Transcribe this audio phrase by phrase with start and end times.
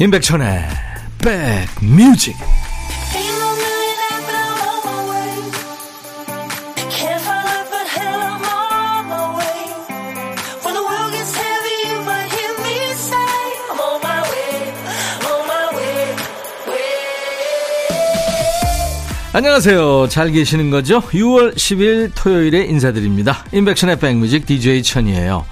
[0.00, 0.66] 임백천의
[1.18, 2.34] 백뮤직
[19.34, 20.08] 안녕하세요.
[20.08, 21.02] 잘 계시는 거죠?
[21.02, 23.44] 6월 10일 토요일에 인사드립니다.
[23.52, 25.44] 임백천의 백뮤직 DJ 천이에요.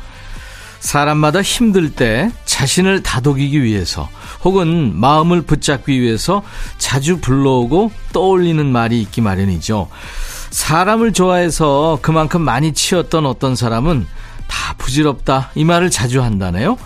[0.80, 4.09] 사람마다 힘들 때 자신을 다독이기 위해서
[4.43, 6.43] 혹은 마음을 붙잡기 위해서
[6.77, 9.89] 자주 불러오고 떠올리는 말이 있기 마련이죠.
[10.51, 14.09] 사람을 좋아해서 그만큼 많이 치였던 어떤 사람은
[14.48, 16.77] 다 부질없다 이 말을 자주 한다네요.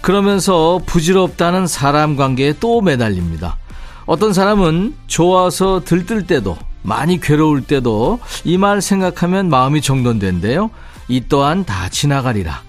[0.00, 3.58] 그러면서 부질없다는 사람 관계에 또 매달립니다.
[4.06, 10.70] 어떤 사람은 좋아서 들뜰 때도 많이 괴로울 때도 이 말 생각하면 마음이 정돈된대요.
[11.08, 12.62] 이 또한 다 지나가리라.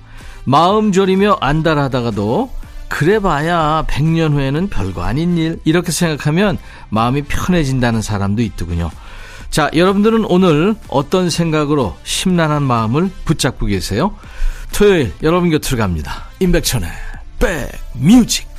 [0.45, 2.49] 마음 졸이며 안달하다가도
[2.89, 6.57] 그래봐야 100년 후에는 별거 아닌 일 이렇게 생각하면
[6.89, 8.91] 마음이 편해진다는 사람도 있더군요.
[9.49, 14.15] 자, 여러분들은 오늘 어떤 생각으로 심란한 마음을 붙잡고 계세요?
[14.73, 16.25] 토요일 여러분 곁으로 갑니다.
[16.39, 16.89] 임백천의
[17.39, 18.52] 백뮤직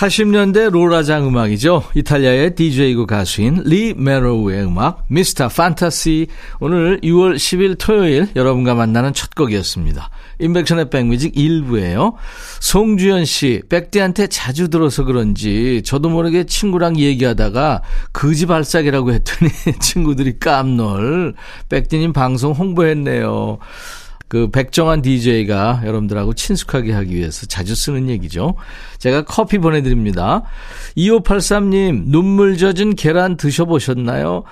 [0.00, 1.84] 80년대 로라장 음악이죠.
[1.94, 5.48] 이탈리아의 DJ고 가수인 리 메로우의 음악 Mr.
[5.48, 6.26] Fantasy
[6.58, 10.08] 오늘 6월 10일 토요일 여러분과 만나는 첫 곡이었습니다.
[10.38, 12.14] 임백천의 백뮤직 1부예요.
[12.60, 17.82] 송주연 씨, 백디한테 자주 들어서 그런지 저도 모르게 친구랑 얘기하다가
[18.14, 21.34] 거지발싸개라고 했더니 친구들이 깜놀.
[21.68, 23.58] 백디님 방송 홍보했네요.
[24.30, 28.54] 그 백정환 DJ가 여러분들하고 친숙하게 하기 위해서 자주 쓰는 얘기죠.
[28.98, 30.44] 제가 커피 보내드립니다.
[30.96, 34.44] 2583님, 눈물 젖은 계란 드셔보셨나요?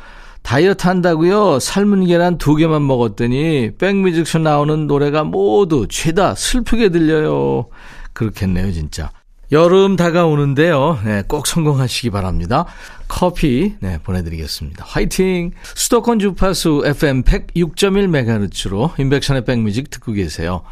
[0.42, 1.60] 다이어트 한다고요?
[1.60, 7.68] 삶은 계란 두 개만 먹었더니 백뮤직쇼 나오는 노래가 모두 죄다 슬프게 들려요.
[8.14, 9.12] 그렇겠네요, 진짜.
[9.50, 10.98] 여름 다가오는데요.
[11.04, 12.66] 네, 꼭 성공하시기 바랍니다.
[13.08, 14.84] 커피 네, 보내드리겠습니다.
[14.86, 15.52] 화이팅!
[15.74, 20.62] 수도권 주파수 FM 106.1MHz로 인백션의 백뮤직 듣고 계세요.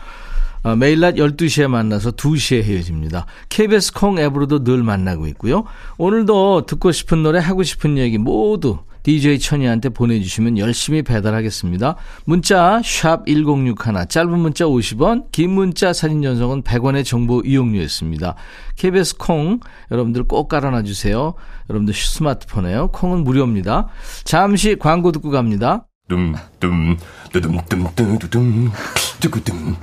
[0.63, 3.25] 어, 매일 낮 12시에 만나서 2시에 헤어집니다.
[3.49, 5.65] KBS 콩 앱으로도 늘 만나고 있고요.
[5.97, 11.95] 오늘도 듣고 싶은 노래, 하고 싶은 얘기 모두 DJ 천이한테 보내주시면 열심히 배달하겠습니다.
[12.25, 18.35] 문자 1061, 짧은 문자 50원, 긴 문자 사진 전송은 100원의 정보 이용료였습니다.
[18.75, 19.61] KBS 콩
[19.93, 21.35] 여러분들 꼭 깔아놔 주세요.
[21.71, 22.89] 여러분들 스마트폰에요.
[22.89, 23.87] 콩은 무료입니다.
[24.25, 25.87] 잠시 광고 듣고 갑니다.
[26.09, 26.97] 둠둠
[27.33, 28.73] 두둠둠두둠
[29.21, 29.77] 두구둠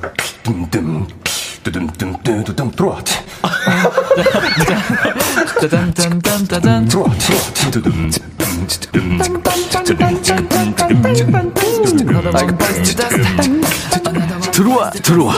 [0.44, 1.08] 둠둠
[1.64, 3.02] 두둠둠두둠 들어와
[5.62, 7.10] 짜잔짠짠짠짠 들어와
[7.72, 8.12] 두둠
[14.52, 15.34] 들어와 들어와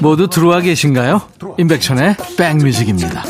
[0.00, 1.22] 모두 들어와 계신가요?
[1.58, 3.24] 임백천의 백뮤직입니다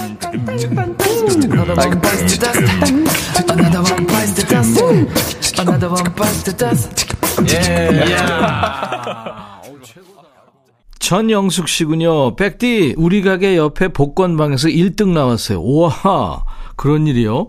[10.98, 12.34] 전영숙 씨군요.
[12.36, 15.60] 백디, 우리 가게 옆에 복권방에서 1등 나왔어요.
[15.60, 16.44] 우와,
[16.76, 17.48] 그런 일이요?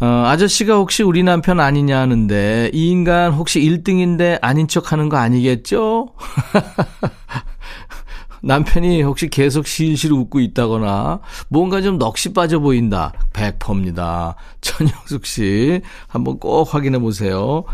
[0.00, 5.16] 어, 아저씨가 혹시 우리 남편 아니냐 하는데, 이 인간 혹시 1등인데 아닌 척 하는 거
[5.16, 6.08] 아니겠죠?
[8.42, 13.12] 남편이 혹시 계속 실실 웃고 있다거나, 뭔가 좀 넋이 빠져 보인다.
[13.32, 14.34] 100%입니다.
[14.60, 17.64] 전영숙 씨, 한번 꼭 확인해 보세요.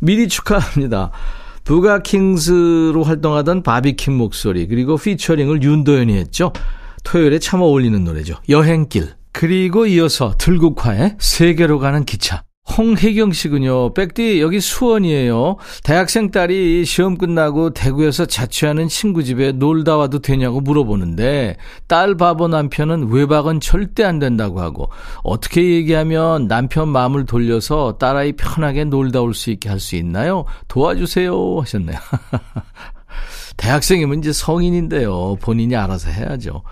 [0.00, 1.10] 미리 축하합니다.
[1.64, 6.52] 부가킹스로 활동하던 바비킴 목소리, 그리고 피처링을 윤도현이 했죠.
[7.02, 8.34] 토요일에 참 어울리는 노래죠.
[8.48, 9.21] 여행길.
[9.32, 12.44] 그리고 이어서 들국화의 세계로 가는 기차.
[12.78, 13.92] 홍혜경 씨군요.
[13.92, 15.56] 백디, 여기 수원이에요.
[15.82, 21.56] 대학생 딸이 시험 끝나고 대구에서 자취하는 친구 집에 놀다 와도 되냐고 물어보는데,
[21.88, 24.90] 딸 바보 남편은 외박은 절대 안 된다고 하고,
[25.24, 30.44] 어떻게 얘기하면 남편 마음을 돌려서 딸아이 편하게 놀다 올 수 있게 할 수 있나요?
[30.68, 31.58] 도와주세요.
[31.60, 31.98] 하셨네요.
[33.56, 35.36] 대학생이면 이제 성인인데요.
[35.40, 36.62] 본인이 알아서 해야죠.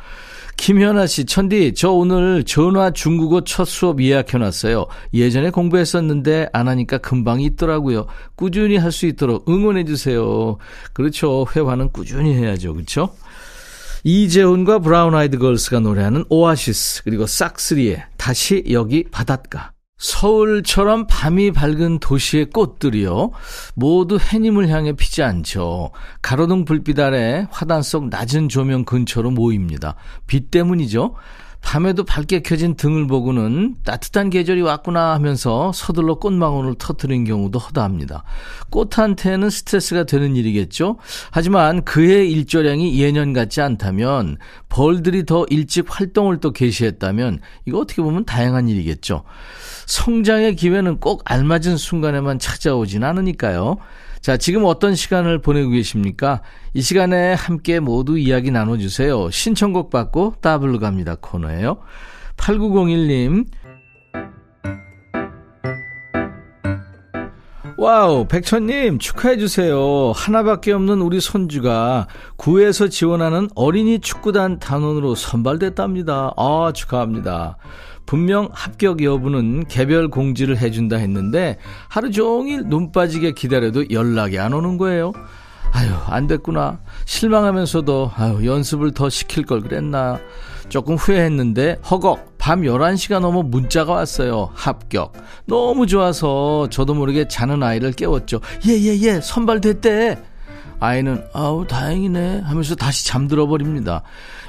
[0.61, 4.85] 김현아 씨, 천디, 저 오늘 전화 중국어 첫 수업 예약해놨어요.
[5.15, 8.07] 예전에 공부했었는데 안 하니까 금방 있더라고요.
[8.35, 10.59] 꾸준히 할 수 있도록 응원해주세요.
[10.93, 11.47] 그렇죠.
[11.57, 12.75] 회화는 꾸준히 해야죠.
[12.75, 13.15] 그렇죠?
[14.05, 19.73] 이재훈과 브라운 아이드 걸스가 노래하는 오아시스, 그리고 싹스리의 다시 여기 바닷가.
[20.01, 23.31] 서울처럼 밤이 밝은 도시의 꽃들이요.
[23.75, 25.91] 모두 해님을 향해 피지 않죠.
[26.23, 29.95] 가로등 불빛 아래 화단 속 낮은 조명 근처로 모입니다.
[30.27, 31.15] 빛 때문이죠.
[31.63, 38.25] 밤에도 밝게 켜진 등을 보고는 따뜻한 계절이 왔구나 하면서 서둘러 꽃망울을 터트린 경우도 허다합니다.
[38.71, 40.97] 꽃한테는 스트레스가 되는 일이겠죠?
[41.31, 48.25] 하지만 그의 일조량이 예년 같지 않다면 벌들이 더 일찍 활동을 또 개시했다면 이거 어떻게 보면
[48.25, 49.23] 다양한 일이겠죠.
[49.87, 53.77] 성장의 기회는 꼭 알맞은 순간에만 찾아오진 않으니까요.
[54.21, 56.43] 자, 지금 어떤 시간을 보내고 계십니까?
[56.75, 59.31] 이 시간에 함께 모두 이야기 나눠주세요.
[59.31, 61.79] 신청곡 받고 따블로 갑니다 코너예요.
[62.37, 63.47] 8901님.
[67.79, 70.13] Wow, 백천님 축하해주세요.
[70.15, 76.35] 하나밖에 없는 우리 손주가 구에서 지원하는 어린이 축구단 단원으로 선발됐답니다.
[76.37, 77.57] 아, 축하합니다.
[78.11, 84.79] 분명 합격 여부는 개별 공지를 해준다 했는데 하루 종일 눈 빠지게 기다려도 연락이 안 오는
[84.79, 85.13] 거예요.
[85.71, 86.81] 아유, 안 됐구나.
[87.05, 90.19] 실망하면서도, 아유, 연습을 더 시킬 걸 그랬나.
[90.69, 94.51] 조금 후회했는데, 허걱, 밤 11시가 넘어 문자가 왔어요.
[94.55, 95.13] 합격.
[95.47, 98.41] 너무 좋아서 저도 모르게 자는 아이를 깨웠죠.
[98.67, 100.30] 예, 예, 예, 선발됐대.
[100.81, 102.41] 아이는, 아우, 다행이네.
[102.41, 104.03] 하면서 다시 잠들어 버립니다.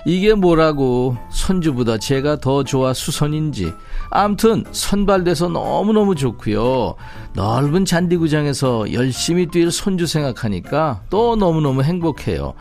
[0.05, 3.73] 이게 뭐라고 선주보다 제가 더 좋아 수선인지
[4.09, 6.95] 암튼 선발돼서 너무너무 좋고요
[7.33, 12.53] 넓은 잔디구장에서 열심히 뛸 손주 생각하니까 또 너무너무 행복해요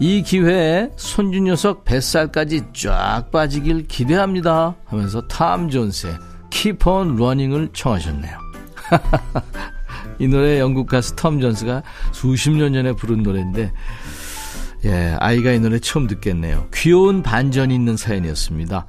[0.00, 6.14] 이 기회에 손주 녀석 뱃살까지 쫙 빠지길 기대합니다 하면서 탐 존스의
[6.50, 8.36] Keep on Running을 청하셨네요
[10.20, 11.82] 이 노래 영국 가수 톰 존스가
[12.12, 13.72] 수십 년 전에 부른 노래인데
[14.84, 16.68] 예, 아이가 이 노래 처음 듣겠네요.
[16.72, 18.86] 귀여운 반전이 있는 사연이었습니다.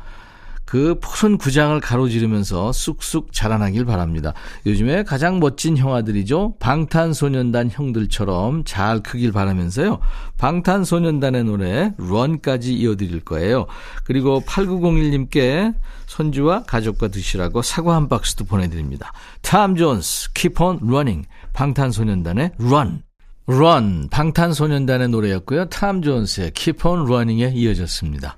[0.71, 4.33] 그 푸른 구장을 가로지르면서 쑥쑥 자라나길 바랍니다.
[4.65, 6.55] 요즘에 가장 멋진 형아들이죠.
[6.61, 9.99] 방탄소년단 형들처럼 잘 크길 바라면서요.
[10.37, 13.65] 방탄소년단의 노래 런까지 이어드릴 거예요.
[14.05, 15.75] 그리고 8901님께
[16.05, 19.11] 손주와 가족과 드시라고 사과 한 박스도 보내드립니다.
[19.41, 23.03] 탐 존스, Keep on Running, 방탄소년단의 Run.
[23.47, 25.65] Run, 방탄소년단의 노래였고요.
[25.65, 28.37] 탐 존스의 Keep on Running에 이어졌습니다.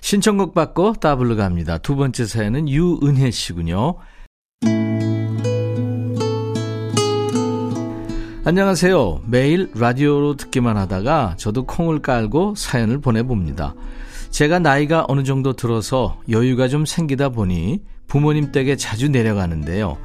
[0.00, 1.78] 신청곡 받고 따블로 갑니다.
[1.78, 3.96] 두 번째 사연은 유은혜 씨군요.
[8.42, 9.22] 안녕하세요.
[9.26, 13.74] 매일 라디오로 듣기만 하다가 저도 콩을 깔고 사연을 보내봅니다.
[14.30, 19.98] 제가 나이가 어느 정도 들어서 여유가 좀 생기다 보니 부모님 댁에 자주 내려가는데요.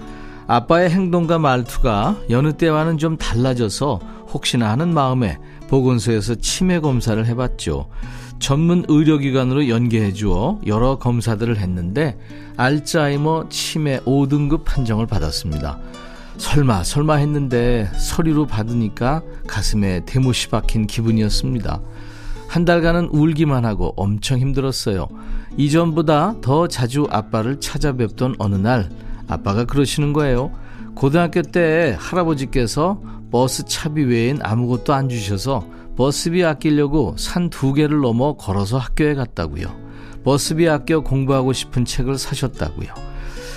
[0.48, 4.00] 아빠의 행동과 말투가 여느 때와는 좀 달라져서
[4.34, 5.38] 혹시나 하는 마음에
[5.70, 7.88] 보건소에서 치매 검사를 해봤죠.
[8.40, 12.18] 전문 의료기관으로 연계해 주어 여러 검사들을 했는데
[12.58, 15.80] 알츠하이머 치매 5등급 판정을 받았습니다.
[16.38, 21.82] 설마 설마 했는데 서류로 받으니까 가슴에 대못이 박힌 기분이었습니다.
[22.48, 25.08] 한 달간은 울기만 하고 엄청 힘들었어요.
[25.58, 28.90] 이전보다 더 자주 아빠를 찾아뵙던 어느 날
[29.28, 30.52] 아빠가 그러시는 거예요.
[30.94, 33.02] 고등학교 때 할아버지께서
[33.32, 35.66] 버스 차비 외엔 아무것도 안 주셔서
[35.96, 39.68] 버스비 아끼려고 산 두 개를 넘어 걸어서 학교에 갔다고요.
[40.24, 42.90] 버스비 아껴 공부하고 싶은 책을 사셨다고요.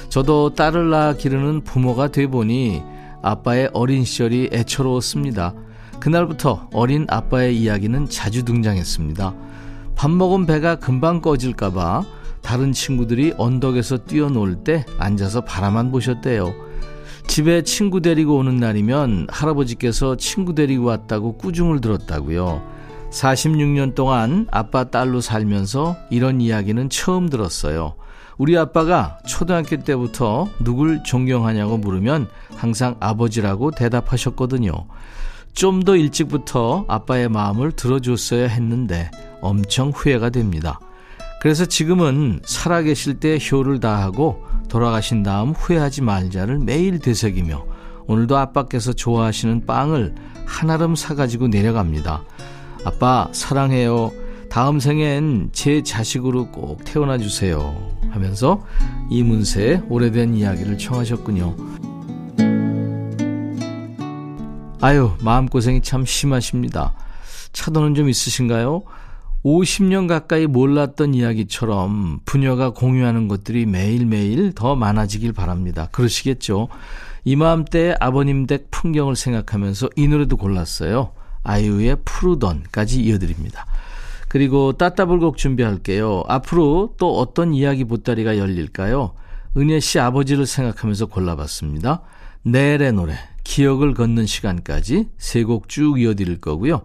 [0.08, 2.82] 저도 딸을 낳아 기르는 부모가 돼 보니
[3.23, 5.55] 아빠의 어린 시절이 애처로웠습니다.
[6.00, 9.35] 그날부터 어린 아빠의 이야기는 자주 등장했습니다.
[9.97, 12.04] 밥 먹은 배가 금방 꺼질까봐
[12.40, 16.54] 다른 친구들이 언덕에서 뛰어놀 때 앉아서 바라만 보셨대요.
[17.28, 22.62] 집에 친구 데리고 오는 날이면 할아버지께서 친구 데리고 왔다고 꾸중을 들었다고요.
[23.11, 27.94] 46년 동안 아빠 딸로 살면서 이런 이야기는 처음 들었어요.
[28.38, 34.73] 우리 아빠가 초등학교 때부터 누굴 존경하냐고 물으면 항상 아버지라고 대답하셨거든요.
[35.54, 40.80] 좀 더 일찍부터 아빠의 마음을 들어줬어야 했는데 엄청 후회가 됩니다.
[41.40, 47.64] 그래서 지금은 살아계실 때 효를 다하고 돌아가신 다음 후회하지 말자를 매일 되새기며
[48.06, 50.14] 오늘도 아빠께서 좋아하시는 빵을
[50.46, 52.25] 한아름 사가지고 내려갑니다.
[52.84, 54.12] 아빠, 사랑해요.
[54.48, 57.76] 다음 생엔 제 자식으로 꼭 태어나 주세요.
[58.10, 58.64] 하면서
[59.10, 61.56] 이문세의 오래된 이야기를 청하셨군요.
[64.80, 66.94] 아유, 마음고생이 참 심하십니다.
[67.52, 68.82] 차도는 좀 있으신가요?
[69.45, 75.88] 50년 가까이 몰랐던 이야기처럼 부녀가 공유하는 것들이 매일매일 더 많아지길 바랍니다.
[75.92, 76.68] 그러시겠죠?
[77.25, 81.12] 이맘때 아버님 댁 풍경을 생각하면서 이 노래도 골랐어요.
[81.45, 83.66] 아이유의 푸르던까지 이어드립니다.
[84.28, 86.25] 그리고 따따불곡 준비할게요.
[86.28, 89.12] 앞으로 또 어떤 이야기 보따리가 열릴까요?
[89.57, 92.02] 은혜 씨 아버지를 생각하면서 골라봤습니다.
[92.42, 93.14] 내래 노래,
[93.49, 96.83] 기억을 걷는 시간까지 세 곡 쭉 이어드릴 거고요.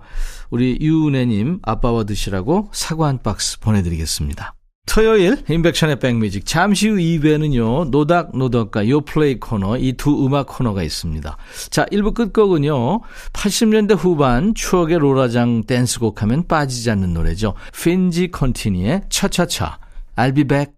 [0.49, 4.55] 우리 유은혜님 아빠와 드시라고 사과 한 박스 보내드리겠습니다.
[4.85, 6.45] 토요일 인백션의 백뮤직.
[6.45, 11.37] 잠시 후 2부에는요 노닥노덕과 요플레이 코너 이 두 음악 코너가 있습니다.
[11.69, 13.01] 자 1부 끝곡은요
[13.33, 17.55] 80년대 후반 추억의 로라장 댄스곡 하면 빠지지 않는 노래죠.
[17.73, 19.79] 핀지 컨티니의 차차차.
[20.15, 20.73] I'll be back.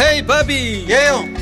[0.00, 1.41] 헤이 바비 예영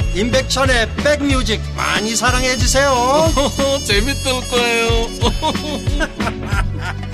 [0.15, 2.91] 임백천의 백뮤직 많이 사랑해 주세요
[3.85, 5.07] 재밌을 거예요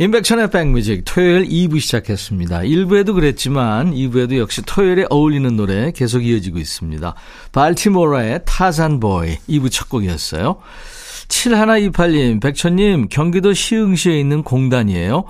[0.00, 2.60] 인백천의 백뮤직 토요일 2부 시작했습니다.
[2.60, 7.16] 1부에도 그랬지만 2부에도 역시 토요일에 어울리는 노래 계속 이어지고 있습니다.
[7.50, 10.58] 발티모라의 타산보이 2부 첫 곡이었어요.
[11.26, 15.24] 7128님, 백천님, 경기도 시흥시에 있는 공단이에요.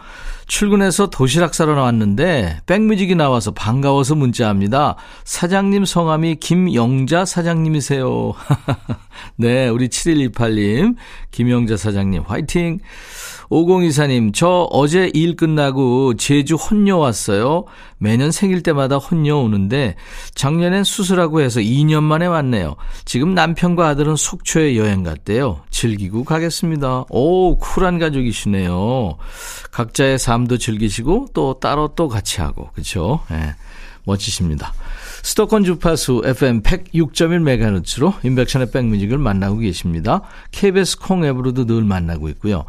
[0.48, 4.96] 출근해서 도시락 사러 나왔는데 백뮤직이 나와서 반가워서 문자합니다.
[5.24, 8.32] 사장님 성함이 김영자 사장님이세요.
[9.36, 10.96] 네, 우리 7128님,
[11.30, 12.80] 김영자 사장님 화이팅!
[13.50, 17.64] 5024님, 저 어제 일 끝나고 제주 혼녀 왔어요.
[17.96, 19.96] 매년 생일 때마다 혼녀 오는데
[20.34, 22.76] 작년엔 수술하고 해서 2년 만에 왔네요.
[23.04, 25.62] 지금 남편과 아들은 속초에 여행 갔대요.
[25.70, 27.06] 즐기고 가겠습니다.
[27.08, 29.16] 오, 쿨한 가족이시네요.
[29.72, 33.20] 각자의 삶도 즐기시고 또 따로 또 같이 하고, 그쵸?
[33.30, 33.34] 예.
[33.34, 33.54] 네,
[34.04, 34.72] 멋지십니다.
[35.22, 40.22] 수도권 주파수 FM 106.1MHz로 인백션의 백뮤직을 만나고 계십니다.
[40.52, 42.64] KBS 콩 앱으로도 늘 만나고 있고요.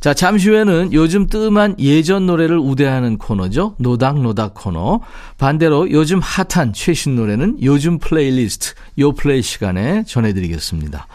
[0.00, 3.76] 자, 잠시 후에는 요즘 뜸한 예전 노래를 우대하는 코너죠.
[3.78, 5.00] 노닥노닥 코너.
[5.38, 11.06] 반대로 요즘 핫한 최신 노래는 요즘 플레이리스트, 요 플레이 시간에 전해드리겠습니다.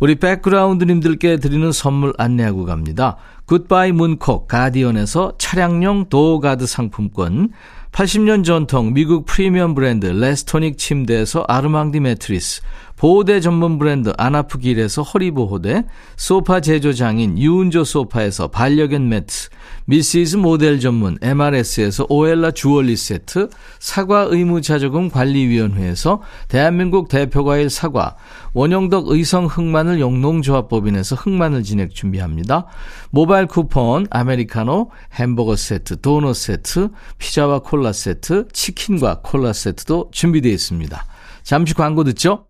[0.00, 3.16] 우리 백그라운드님들께 드리는 선물 안내하고 갑니다.
[3.44, 7.50] 굿바이 문콕 가디언에서 차량용 door guard 상품권,
[7.92, 12.62] 80년 전통 미국 프리미엄 브랜드 레스토닉 침대에서 아르망디 매트리스,
[13.00, 15.86] 보호대 전문 브랜드 아나프길에서 허리보호대,
[16.18, 19.48] 소파 제조장인 유운조 소파에서 반려견 매트,
[19.86, 28.16] 미시즈 모델 전문 MRS에서 오엘라 주얼리 세트, 사과 의무자조금 관리위원회에서 대한민국 대표과일 사과,
[28.52, 32.66] 원형덕 의성 흑마늘 영농조합법인에서 흑마늘 진액 준비합니다.
[33.08, 41.02] 모바일 쿠폰, 아메리카노, 햄버거 세트, 도넛 세트, 피자와 콜라 세트, 치킨과 콜라 세트도 준비되어 있습니다.
[41.42, 42.49] 잠시 광고 듣죠?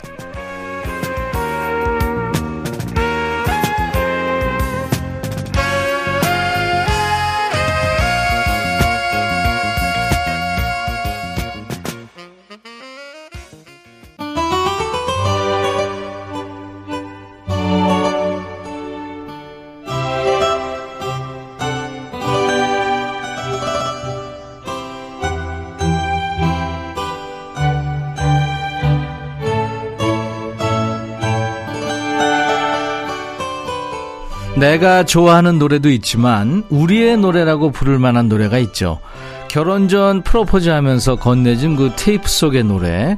[34.57, 38.99] 내가 좋아하는 노래도 있지만 우리의 노래라고 부를 만한 노래가 있죠.
[39.47, 43.17] 결혼 전 프로포즈 하면서 건네준 그 테이프 속의 노래.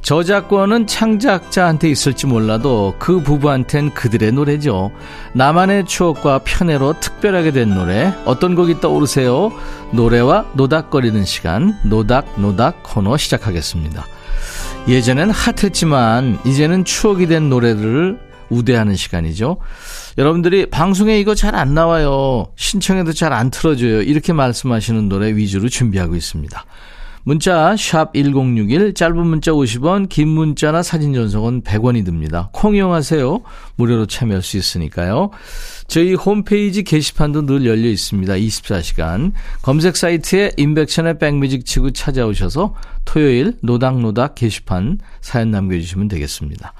[0.00, 4.92] 저작권은 창작자한테 있을지 몰라도 그 부부한텐 그들의 노래죠.
[5.34, 8.14] 나만의 추억과 편애로 특별하게 된 노래.
[8.24, 9.52] 어떤 곡이 떠오르세요?
[9.90, 11.76] 노래와 노닥거리는 시간.
[11.84, 14.06] 노닥노닥 코너 시작하겠습니다.
[14.88, 18.18] 예전엔 핫했지만 이제는 추억이 된 노래를
[18.50, 19.58] 우대하는 시간이죠.
[20.18, 22.46] 여러분들이 방송에 이거 잘 안 나와요.
[22.56, 24.02] 신청해도 잘 안 틀어줘요.
[24.02, 26.64] 이렇게 말씀하시는 노래 위주로 준비하고 있습니다.
[27.26, 32.50] 문자 1061, 짧은 문자 50원, 긴 문자나 사진 전송은 100원이 듭니다.
[32.52, 33.40] 콩 이용하세요.
[33.76, 35.30] 무료로 참여할 수 있으니까요.
[35.86, 38.34] 저희 홈페이지 게시판도 늘 열려 있습니다.
[38.34, 39.32] 24시간.
[39.62, 42.74] 검색 사이트에 인백션의 백뮤직 치고 찾아오셔서
[43.06, 46.74] 토요일 노닥노닥 게시판 사연 남겨주시면 되겠습니다.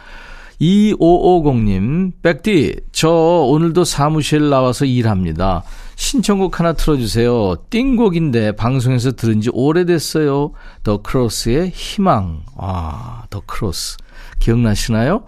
[0.61, 5.65] 2550님, 백디, 저 오늘도 사무실 나와서 일합니다.
[5.97, 7.57] 신청곡 하나 틀어주세요.
[7.71, 10.53] 띵곡인데 방송에서 들은 지 오래됐어요.
[10.83, 12.43] 더 크로스의 희망.
[12.57, 13.97] 아, 더 크로스.
[14.39, 15.25] 기억나시나요?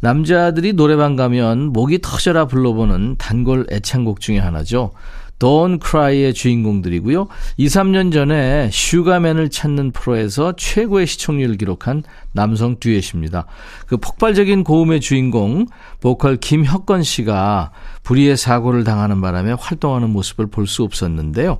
[0.00, 4.92] 남자들이 노래방 가면 목이 터져라 불러보는 단골 애창곡 중에 하나죠.
[5.38, 7.28] Don't Cry의 주인공들이고요.
[7.56, 12.02] 2, 3년 전에 슈가맨을 찾는 프로에서 최고의 시청률을 기록한
[12.32, 13.46] 남성 듀엣입니다.
[13.86, 15.66] 그 폭발적인 고음의 주인공
[16.00, 21.58] 보컬 김혁건 씨가 불의의 사고를 당하는 바람에 활동하는 모습을 볼 수 없었는데요.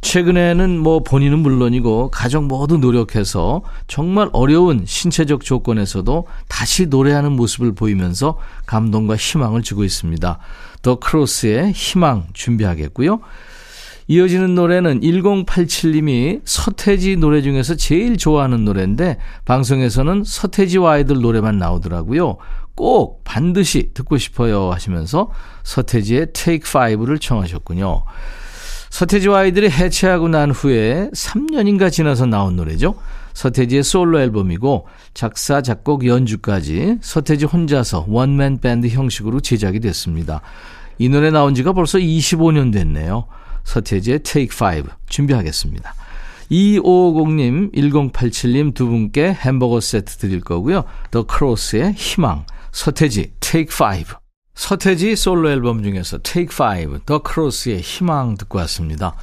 [0.00, 8.38] 최근에는 뭐 본인은 물론이고 가족 모두 노력해서 정말 어려운 신체적 조건에서도 다시 노래하는 모습을 보이면서
[8.66, 10.38] 감동과 희망을 주고 있습니다.
[10.82, 13.20] 더 크로스의 희망 준비하겠고요.
[14.08, 22.36] 이어지는 노래는 1087님이 서태지 노래 중에서 제일 좋아하는 노래인데 방송에서는 서태지와 아이들 노래만 나오더라고요.
[22.74, 25.30] 꼭 반드시 듣고 싶어요 하시면서
[25.62, 28.04] 서태지의 Take 5를 청하셨군요.
[28.90, 32.94] 서태지와 아이들이 해체하고 난 후에 3년인가 지나서 나온 노래죠.
[33.34, 40.40] 서태지의 솔로 앨범이고 작사, 작곡, 연주까지 서태지 혼자서 원맨 밴드 형식으로 제작이 됐습니다.
[40.98, 43.26] 이 노래 나온 지가 벌써 25년 됐네요.
[43.64, 45.94] 서태지의 Take 5 준비하겠습니다.
[46.50, 50.84] 2550님, 1087님 두 분께 햄버거 세트 드릴 거고요.
[51.10, 54.18] 더 크로스의 희망, 서태지 Take 5.
[54.54, 59.14] 서태지 솔로 앨범 중에서 Take 5, 더 크로스의 희망 듣고 왔습니다.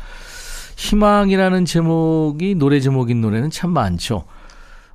[0.79, 4.24] 희망이라는 제목이 노래 제목인 노래는 참 많죠.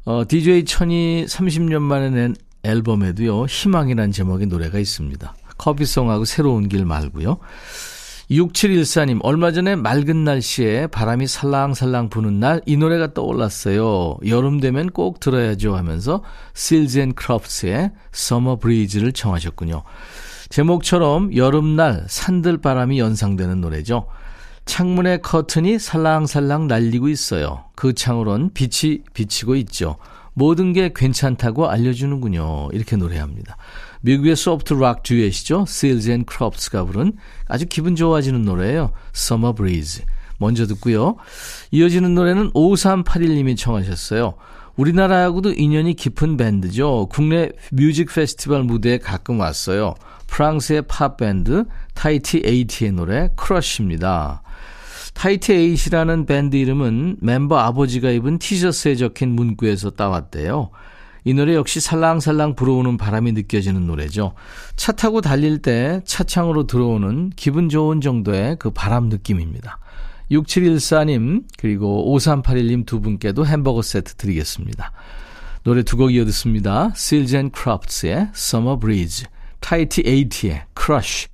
[0.07, 5.35] 어, DJ 천이 30년 만에 낸 앨범에도요, 희망이라는 제목의 노래가 있습니다.
[5.59, 7.37] 커피송하고 새로운 길 말고요.
[8.31, 14.17] 6714님, 얼마 전에 맑은 날씨에 바람이 살랑살랑 부는 날 이 노래가 떠올랐어요.
[14.27, 16.23] 여름 되면 꼭 들어야죠 하면서
[16.57, 19.83] Seals and Crops의 Summer Breeze를 청하셨군요.
[20.49, 24.07] 제목처럼 여름날 산들 바람이 연상되는 노래죠.
[24.65, 27.65] 창문의 커튼이 살랑살랑 날리고 있어요.
[27.75, 29.97] 그 창으론 빛이 비치고 있죠.
[30.33, 32.71] 모든 게 괜찮다고 알려주는군요.
[32.73, 33.57] 이렇게 노래합니다.
[34.01, 35.65] 미국의 soft rock 듀엣이죠.
[35.69, 37.13] Seals and Crofts가 부른
[37.47, 38.91] 아주 기분 좋아지는 노래예요.
[39.15, 40.05] Summer Breeze.
[40.39, 41.17] 먼저 듣고요.
[41.71, 44.35] 이어지는 노래는 5381님이 청하셨어요.
[44.77, 47.07] 우리나라하고도 인연이 깊은 밴드죠.
[47.11, 49.95] 국내 뮤직 페스티벌 무대에 가끔 왔어요.
[50.27, 54.43] 프랑스의 팝 밴드 타이티 에이티의 노래 Crush입니다.
[55.15, 60.71] 타이티 에이티라는 밴드 이름은 멤버 아버지가 입은 티셔츠에 적힌 문구에서 따왔대요.
[61.25, 64.35] 이 노래 역시 살랑살랑 불어오는 바람이 느껴지는 노래죠.
[64.77, 69.79] 차 타고 달릴 때 차창으로 들어오는 기분 좋은 정도의 그 바람 느낌입니다.
[70.31, 74.93] 6714님, 그리고 5381님 두 분께도 햄버거 세트 드리겠습니다.
[75.63, 76.93] 노래 두 곡 이어 듣습니다.
[77.13, 79.27] And Crofts의 Summer Breeze,
[79.61, 81.34] 타이티 에이티의 Crush.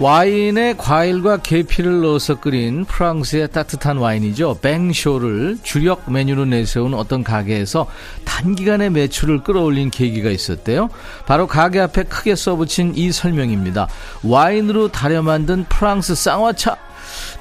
[0.00, 4.58] 와인에 과일과 계피를 넣어서 끓인 프랑스의 따뜻한 와인이죠.
[4.62, 7.88] vin chaud를 주력 메뉴로 내세운 어떤 가게에서
[8.24, 10.88] 단기간에 매출을 끌어올린 계기가 있었대요.
[11.26, 13.88] 바로 가게 앞에 크게 써붙인 이 설명입니다.
[14.22, 16.76] 와인으로 다려 만든 프랑스 쌍화차.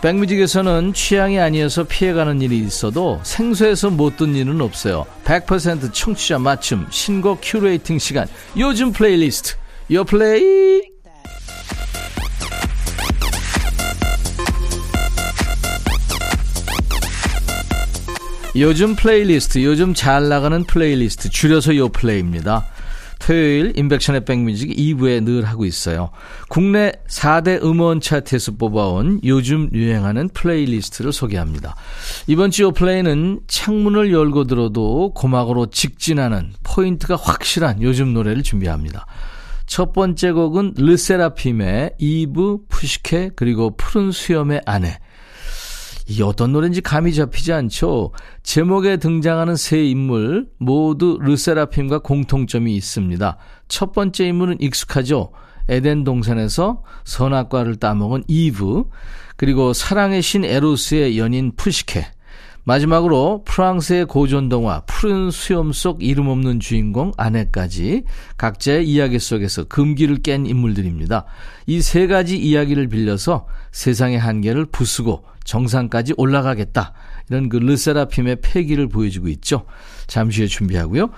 [0.01, 5.05] 백뮤직에서는 취향이 아니어서 피해가는 일이 있어도 생소해서 못 듣는 일은 없어요.
[5.25, 9.55] 100% 청취자 맞춤 신곡 curating 시간 요즘 플레이리스트
[9.91, 10.96] 요 플레이
[18.59, 22.65] 요즘 플레이리스트, 요즘 잘 나가는 플레이리스트, 줄여서 요 플레이입니다.
[23.19, 26.09] 토요일 임백천의 백뮤직 2부에 늘 하고 있어요.
[26.49, 31.75] 국내 4대 음원 차트에서 뽑아온 요즘 유행하는 playlist를 소개합니다.
[32.25, 39.05] 이번 주 요 플레이는 창문을 열고 들어도 고막으로 직진하는 포인트가 확실한 요즘 노래를 준비합니다.
[39.67, 44.97] 첫 번째 곡은 르세라핌의 이브, 푸시케, 그리고 푸른 수염의 아내.
[46.09, 48.11] 이게 어떤 노래인지 감이 잡히지 않죠.
[48.41, 53.37] 제목에 등장하는 세 인물 모두 르세라핌과 공통점이 있습니다.
[53.67, 55.31] 첫 번째 인물은 익숙하죠.
[55.69, 58.85] 에덴 동산에서 선악과를 따먹은 이브,
[59.35, 62.07] 그리고 사랑의 신 에로스의 연인 푸시케,
[62.67, 68.03] 마지막으로 프랑스의 고전 동화 푸른 수염 속 이름 없는 주인공 아내까지
[68.35, 71.23] 각자의 이야기 속에서 금기를 깬 인물들입니다.
[71.65, 76.91] 이 세 가지 이야기를 빌려서 세상의 한계를 부수고 정상까지 올라가겠다.
[77.29, 79.63] 이런 그 르세라핌의 패기를 보여주고 있죠.
[80.07, 81.09] 잠시 후에 준비하고요.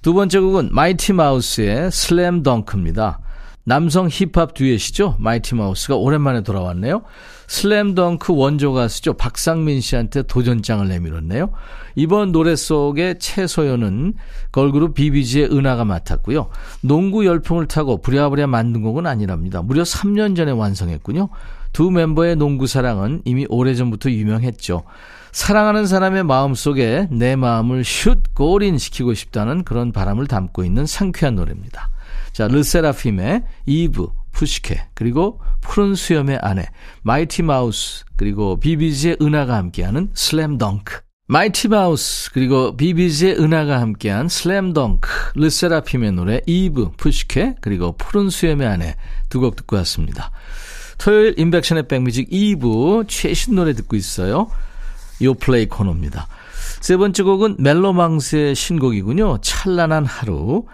[0.00, 3.18] 두 번째 곡은 마이티 마우스의 Slam Dunk입니다.
[3.64, 5.16] 남성 힙합 듀엣이죠.
[5.18, 7.02] 마이티 마우스가 오랜만에 돌아왔네요.
[7.46, 9.14] Slam Dunk 원조 가수죠.
[9.14, 11.50] 박상민 씨한테 도전장을 내밀었네요.
[11.94, 14.14] 이번 노래 속에 최소연은
[14.52, 16.48] 걸그룹 비비지의 은하가 맡았고요.
[16.82, 19.62] 농구 열풍을 타고 부랴부랴 만든 곡은 아니랍니다.
[19.62, 21.30] 무려 3년 전에 완성했군요.
[21.72, 24.84] 두 멤버의 농구 사랑은 이미 오래전부터 유명했죠.
[25.32, 31.34] 사랑하는 사람의 마음 속에 내 마음을 슛 골인 시키고 싶다는 그런 바람을 담고 있는 상쾌한
[31.34, 31.90] 노래입니다.
[32.32, 36.66] 자, 르세라핌의 이브, 푸시케, 그리고 푸른 수염의 아내,
[37.02, 41.00] 마이티 마우스, 그리고 비비지의 은하가 함께하는 슬램덩크.
[41.26, 48.96] 마이티 마우스, 그리고 비비지의 은하가 함께한 슬램덩크, 르세라핌의 노래 이브, 푸시케, 그리고 푸른 수염의 아내
[49.30, 50.30] 두 곡 듣고 왔습니다.
[50.98, 54.48] 토요일 임백천의 백뮤직 2부 최신 노래 듣고 있어요.
[55.22, 56.28] 요플레이 코너입니다.
[56.80, 59.38] 세 번째 곡은 멜로망스의 신곡이군요.
[59.42, 60.64] 찬란한 하루.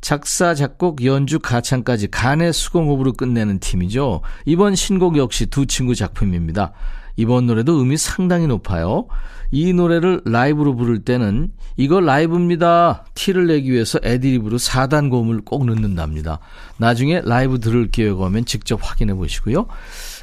[0.00, 4.22] 작사, 작곡, 연주, 가창까지 가내 수공업으로 끝내는 팀이죠.
[4.44, 6.72] 이번 신곡 역시 두 친구 작품입니다.
[7.16, 9.06] 이번 노래도 음이 상당히 높아요.
[9.50, 13.04] 이 노래를 라이브로 부를 때는 이거 라이브입니다.
[13.14, 16.40] 티를 내기 위해서 애드립으로 4단 고음을 꼭 넣는답니다.
[16.78, 19.66] 나중에 라이브 들을 기회가 오면 직접 확인해 보시고요.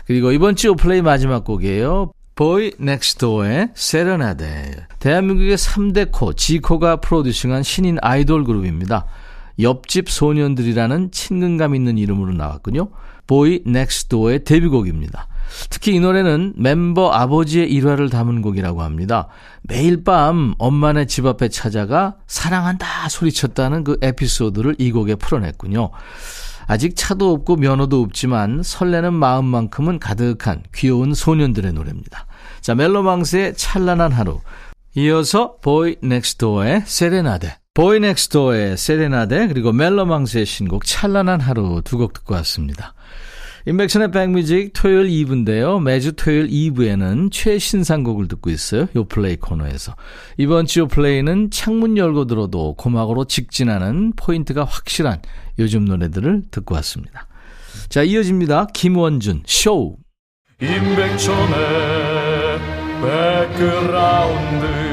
[0.05, 2.11] 그리고 이번 주 플레이 마지막 곡이에요.
[2.35, 4.87] 보이 넥스도어의 세레나데.
[4.99, 9.05] 대한민국의 3대 코, 지코가 프로듀싱한 신인 아이돌 그룹입니다.
[9.59, 12.89] 옆집 소년들이라는 친근감 있는 이름으로 나왔군요.
[13.27, 15.27] 보이 넥스도어의 데뷔곡입니다.
[15.69, 19.27] 특히 이 노래는 멤버 아버지의 일화를 담은 곡이라고 합니다.
[19.63, 25.91] 매일 밤 엄마네 집 앞에 찾아가 사랑한다 소리쳤다는 그 에피소드를 이 곡에 풀어냈군요.
[26.65, 32.25] 아직 차도 없고 면허도 없지만 설레는 마음만큼은 가득한 귀여운 소년들의 노래입니다.
[32.61, 34.39] 자, 멜로망스의 찬란한 하루.
[34.95, 37.62] 이어서 보이 넥스도어의 세레나데.
[37.73, 42.93] 보이넥스도어의 세레나데 그리고 멜로망스의 신곡 찬란한 하루 두 곡 듣고 왔습니다.
[43.65, 45.81] 임백천의 백뮤직 토요일 2부인데요.
[45.81, 48.87] 매주 토요일 2부에는 최신상곡을 듣고 있어요.
[48.95, 49.95] 요 플레이 코너에서.
[50.37, 55.21] 이번 주 요 플레이는 창문 열고 들어도 고막으로 직진하는 포인트가 확실한
[55.59, 57.27] 요즘 노래들을 듣고 왔습니다.
[57.89, 58.67] 자, 이어집니다.
[58.73, 59.95] 김원준, 쇼!
[60.61, 62.59] 임백천의
[63.01, 64.92] 백그라운드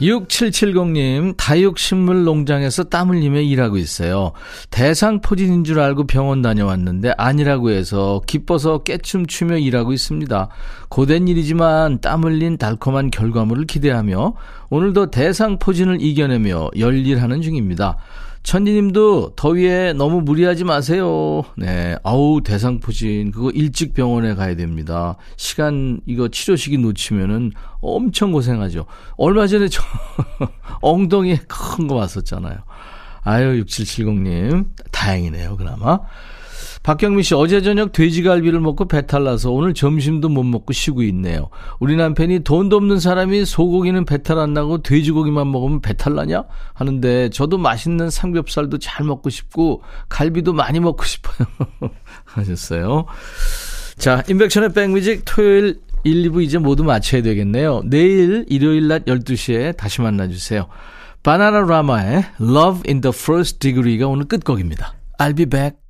[0.00, 4.32] 6770님, 다육식물 농장에서 땀 흘리며 일하고 있어요.
[4.70, 10.48] 대상 포진인 줄 알고 병원 다녀왔는데 아니라고 해서 기뻐서 깨춤 추며 일하고 있습니다.
[10.88, 14.34] 고된 일이지만 땀 흘린 달콤한 결과물을 기대하며
[14.70, 17.96] 오늘도 대상 포진을 이겨내며 열일하는 중입니다.
[18.44, 21.42] 천지님도 더위에 너무 무리하지 마세요.
[21.56, 21.96] 네.
[22.04, 23.30] 아우, 대상포진.
[23.32, 25.16] 그거 일찍 병원에 가야 됩니다.
[25.36, 28.84] 시간, 이거 치료 시기 놓치면은 엄청 고생하죠.
[29.16, 29.82] 얼마 전에 저
[30.82, 32.58] 엉덩이에 큰 거 왔었잖아요.
[33.22, 34.66] 아유, 6770님.
[34.92, 36.00] 다행이네요, 그나마.
[36.84, 41.48] 박경민 씨, 어제 저녁 돼지갈비를 먹고 배탈 나서 오늘 점심도 못 먹고 쉬고 있네요.
[41.80, 46.44] 우리 남편이 돈도 없는 사람이 소고기는 배탈 안 나고 돼지고기만 먹으면 배탈 나냐?
[46.74, 51.48] 하는데 저도 맛있는 삼겹살도 잘 먹고 싶고 갈비도 많이 먹고 싶어요.
[52.26, 53.06] 하셨어요.
[53.96, 57.80] 자, 인백션의 백뮤직 토요일 1, 2부 이제 모두 마쳐야 되겠네요.
[57.86, 60.68] 내일 일요일 낮 12시에 다시 만나주세요.
[61.22, 64.92] 바나나 라마의 Love in the First Degree가 오늘 끝곡입니다.
[65.18, 65.83] I'll be back.